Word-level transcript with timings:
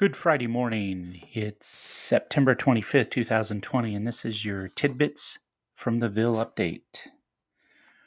Good 0.00 0.16
Friday 0.16 0.46
morning. 0.46 1.28
It's 1.34 1.68
September 1.68 2.54
25th, 2.54 3.10
2020, 3.10 3.94
and 3.94 4.06
this 4.06 4.24
is 4.24 4.46
your 4.46 4.68
Tidbits 4.68 5.40
from 5.74 5.98
the 5.98 6.08
Ville 6.08 6.36
update. 6.36 7.06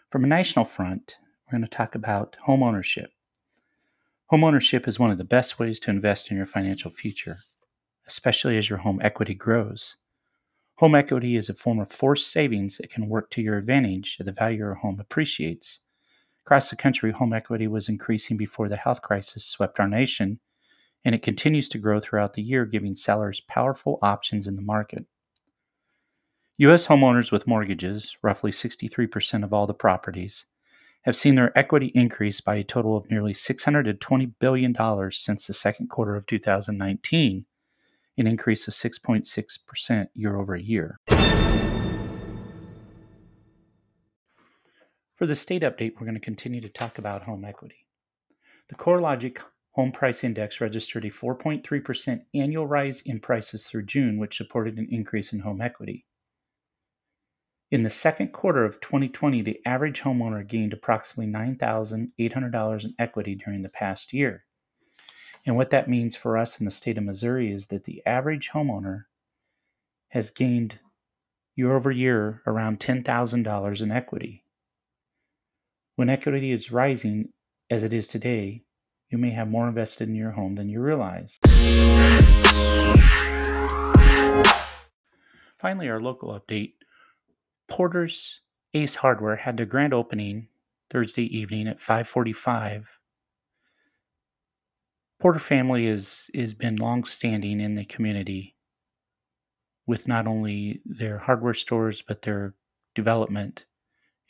From 0.09 0.23
a 0.23 0.27
national 0.27 0.65
front, 0.65 1.17
we're 1.45 1.59
going 1.59 1.69
to 1.69 1.77
talk 1.77 1.93
about 1.93 2.35
home 2.45 2.63
ownership. 2.63 3.11
Home 4.31 4.43
ownership 4.43 4.87
is 4.87 4.97
one 4.97 5.11
of 5.11 5.19
the 5.19 5.23
best 5.23 5.59
ways 5.59 5.79
to 5.81 5.91
invest 5.91 6.31
in 6.31 6.37
your 6.37 6.47
financial 6.47 6.89
future, 6.89 7.37
especially 8.07 8.57
as 8.57 8.71
your 8.71 8.80
home 8.80 9.00
equity 9.04 9.36
grows. 9.36 9.98
Home 10.78 10.96
equity 10.96 11.36
is 11.36 11.48
a 11.48 11.54
form 11.54 11.80
of 11.80 11.91
forced 11.91 12.32
savings 12.32 12.78
that 12.78 12.89
can 12.89 13.07
work 13.07 13.30
to 13.30 13.41
your 13.44 13.60
advantage 13.60 14.18
as 14.20 14.25
the 14.25 14.32
value 14.32 14.55
of 14.55 14.60
your 14.60 14.73
home 14.73 15.00
appreciates. 15.00 15.82
Across 16.44 16.71
the 16.71 16.75
country, 16.75 17.12
home 17.12 17.34
equity 17.34 17.68
was 17.68 17.88
increasing 17.88 18.36
before 18.36 18.68
the 18.68 18.78
health 18.78 19.04
crisis 19.04 19.46
swept 19.46 19.80
our 19.80 19.88
nation 19.88 20.39
and 21.05 21.13
it 21.13 21.21
continues 21.21 21.70
to 21.70 21.77
grow 21.77 21.99
throughout 21.99 22.33
the 22.33 22.41
year, 22.41 22.65
giving 22.65 22.93
sellers 22.93 23.41
powerful 23.47 24.00
options 24.01 24.47
in 24.47 24.55
the 24.55 24.61
market. 24.61 25.05
U.S. 26.57 26.87
homeowners 26.87 27.32
with 27.32 27.47
mortgages, 27.47 28.15
roughly 28.21 28.51
63% 28.51 29.43
of 29.43 29.54
all 29.54 29.65
the 29.65 29.73
properties, 29.73 30.45
have 31.04 31.15
seen 31.15 31.36
their 31.36 31.57
equity 31.57 31.92
increase 31.95 32.39
by 32.42 32.55
a 32.55 32.64
total 32.64 32.95
of 32.95 33.09
nearly 33.09 33.33
$620 33.33 34.33
billion 34.39 35.11
since 35.11 35.47
the 35.47 35.53
second 35.53 35.89
quarter 35.89 36.16
of 36.16 36.25
2019, 36.28 37.45
an 38.17 38.28
increase 38.28 38.67
of 38.67 38.73
6.6% 38.73 40.08
year 40.14 40.38
over 40.38 40.56
year. 40.56 41.00
For 45.16 45.25
the 45.28 45.36
state 45.36 45.61
update, 45.64 45.94
we're 45.95 46.06
going 46.06 46.14
to 46.16 46.20
continue 46.20 46.61
to 46.61 46.70
talk 46.70 46.97
about 46.97 47.23
home 47.23 47.45
equity. 47.45 47.88
The 48.70 48.75
CoreLogic 48.75 49.39
Home 49.73 49.91
Price 49.91 50.23
Index 50.23 50.61
registered 50.61 51.03
a 51.03 51.09
4.3% 51.09 52.25
annual 52.36 52.67
rise 52.67 53.02
in 53.02 53.19
prices 53.19 53.66
through 53.67 53.86
June, 53.86 54.19
which 54.19 54.38
supported 54.38 54.77
an 54.77 54.88
increase 54.91 55.33
in 55.33 55.39
home 55.39 55.61
equity. 55.61 56.06
In 57.72 57.81
the 57.81 57.89
second 57.89 58.33
quarter 58.33 58.66
of 58.66 58.80
2020, 58.81 59.42
the 59.42 59.59
average 59.66 60.02
homeowner 60.02 60.48
gained 60.48 60.73
approximately 60.73 61.33
$9,800 61.33 62.83
in 62.83 62.94
equity 63.00 63.33
during 63.33 63.64
the 63.64 63.70
past 63.70 64.14
year. 64.14 64.45
And 65.44 65.56
what 65.56 65.72
that 65.72 65.89
means 65.89 66.16
for 66.16 66.38
us 66.38 66.59
in 66.59 66.66
the 66.66 66.72
state 66.72 67.00
of 67.00 67.03
Missouri 67.03 67.52
is 67.52 67.67
that 67.67 67.86
the 67.86 68.05
average 68.05 68.52
homeowner 68.52 69.05
has 70.09 70.30
gained 70.30 70.78
year 71.55 71.76
over 71.76 71.89
year 71.89 72.44
around 72.45 72.80
$10,000 72.80 73.81
in 73.81 73.92
equity. 73.92 74.45
When 75.95 76.09
equity 76.09 76.52
is 76.52 76.72
rising, 76.72 77.30
as 77.72 77.81
it 77.81 77.92
is 77.92 78.08
today, 78.08 78.64
you 79.14 79.19
may 79.19 79.30
have 79.30 79.47
more 79.47 79.67
invested 79.67 80.09
in 80.09 80.16
your 80.16 80.31
home 80.31 80.56
than 80.56 80.67
you 80.67 80.81
realize. 80.81 81.38
Finally, 85.59 85.88
our 85.88 86.02
local 86.02 86.30
update 86.38 86.73
Porter's 87.70 88.42
Ace 88.73 88.95
Hardware 88.95 89.36
had 89.36 89.55
their 89.55 89.67
grand 89.67 89.94
opening 89.94 90.47
Thursday 90.89 91.25
evening 91.25 91.67
at 91.67 91.80
545. 91.80 92.89
Porter 95.20 95.38
family 95.38 95.86
is 95.86 96.31
has 96.33 96.55
been 96.55 96.77
long 96.77 97.03
standing 97.03 97.61
in 97.61 97.75
the 97.75 97.86
community 97.86 98.55
with 99.86 100.08
not 100.08 100.25
only 100.25 100.81
their 100.86 101.20
hardware 101.20 101.53
stores 101.53 102.02
but 102.02 102.23
their 102.23 102.55
development, 102.95 103.67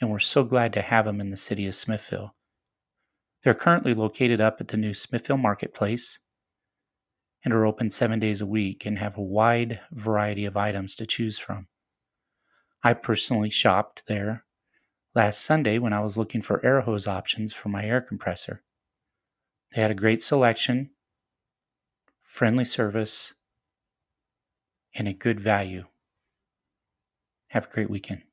and 0.02 0.12
we're 0.12 0.20
so 0.20 0.44
glad 0.44 0.74
to 0.74 0.82
have 0.82 1.06
them 1.06 1.22
in 1.22 1.30
the 1.30 1.38
city 1.38 1.68
of 1.68 1.74
Smithville. 1.74 2.36
They're 3.44 3.54
currently 3.54 3.94
located 3.94 4.40
up 4.40 4.62
at 4.62 4.70
the 4.70 4.78
new 4.78 4.94
Smithville 4.94 5.38
Marketplace 5.38 6.20
and 7.44 7.54
are 7.54 7.66
open 7.66 7.90
seven 7.90 8.20
days 8.20 8.40
a 8.40 8.46
week 8.46 8.86
and 8.86 8.98
have 8.98 9.18
a 9.18 9.22
wide 9.22 9.82
variety 9.92 10.46
of 10.46 10.56
items 10.56 10.96
to 10.96 11.06
choose 11.06 11.38
from. 11.38 11.68
I 12.84 12.94
personally 12.94 13.50
shopped 13.50 14.04
there 14.08 14.46
last 15.14 15.42
Sunday 15.42 15.78
when 15.78 15.92
I 15.92 16.00
was 16.00 16.18
looking 16.18 16.42
for 16.42 16.66
air 16.66 16.82
hose 16.82 17.06
options 17.06 17.54
for 17.54 17.68
my 17.68 17.86
air 17.86 18.02
compressor. 18.02 18.64
They 19.76 19.82
had 19.82 19.92
a 19.92 19.96
great 19.96 20.24
selection, 20.24 20.92
friendly 22.24 22.66
service, 22.66 23.34
and 24.96 25.08
a 25.08 25.14
good 25.14 25.40
value. 25.40 25.86
Have 27.48 27.66
a 27.66 27.70
great 27.70 27.90
weekend. 27.90 28.24